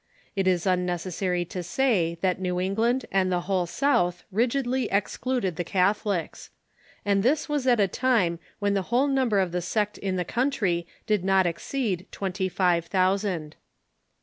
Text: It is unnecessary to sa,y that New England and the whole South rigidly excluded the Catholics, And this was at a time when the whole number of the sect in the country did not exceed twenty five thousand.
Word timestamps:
It 0.35 0.47
is 0.47 0.65
unnecessary 0.65 1.45
to 1.45 1.61
sa,y 1.61 2.17
that 2.21 2.39
New 2.41 2.59
England 2.59 3.05
and 3.11 3.31
the 3.31 3.41
whole 3.41 3.67
South 3.67 4.23
rigidly 4.31 4.89
excluded 4.89 5.57
the 5.57 5.63
Catholics, 5.63 6.49
And 7.05 7.21
this 7.21 7.47
was 7.47 7.67
at 7.67 7.79
a 7.79 7.87
time 7.87 8.39
when 8.57 8.73
the 8.73 8.81
whole 8.89 9.05
number 9.05 9.37
of 9.39 9.51
the 9.51 9.61
sect 9.61 9.99
in 9.99 10.15
the 10.15 10.25
country 10.25 10.87
did 11.05 11.23
not 11.23 11.45
exceed 11.45 12.07
twenty 12.11 12.49
five 12.49 12.87
thousand. 12.87 13.57